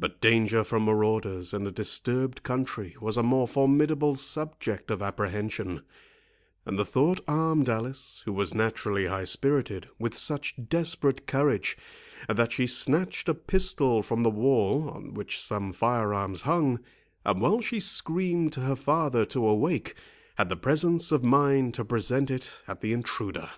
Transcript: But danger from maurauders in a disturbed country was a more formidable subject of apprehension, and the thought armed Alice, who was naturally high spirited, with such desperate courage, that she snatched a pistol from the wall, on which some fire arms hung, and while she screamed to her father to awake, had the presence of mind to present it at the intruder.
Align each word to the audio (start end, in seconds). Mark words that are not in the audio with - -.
But 0.00 0.20
danger 0.20 0.64
from 0.64 0.82
maurauders 0.84 1.54
in 1.54 1.64
a 1.64 1.70
disturbed 1.70 2.42
country 2.42 2.96
was 3.00 3.16
a 3.16 3.22
more 3.22 3.46
formidable 3.46 4.16
subject 4.16 4.90
of 4.90 5.00
apprehension, 5.00 5.82
and 6.66 6.76
the 6.76 6.84
thought 6.84 7.20
armed 7.28 7.68
Alice, 7.68 8.22
who 8.24 8.32
was 8.32 8.52
naturally 8.52 9.06
high 9.06 9.22
spirited, 9.22 9.88
with 9.96 10.16
such 10.16 10.56
desperate 10.68 11.28
courage, 11.28 11.78
that 12.28 12.50
she 12.50 12.66
snatched 12.66 13.28
a 13.28 13.34
pistol 13.34 14.02
from 14.02 14.24
the 14.24 14.28
wall, 14.28 14.90
on 14.90 15.14
which 15.14 15.40
some 15.40 15.72
fire 15.72 16.12
arms 16.12 16.42
hung, 16.42 16.80
and 17.24 17.40
while 17.40 17.60
she 17.60 17.78
screamed 17.78 18.52
to 18.54 18.60
her 18.62 18.74
father 18.74 19.24
to 19.26 19.46
awake, 19.46 19.94
had 20.34 20.48
the 20.48 20.56
presence 20.56 21.12
of 21.12 21.22
mind 21.22 21.74
to 21.74 21.84
present 21.84 22.28
it 22.28 22.60
at 22.66 22.80
the 22.80 22.92
intruder. 22.92 23.50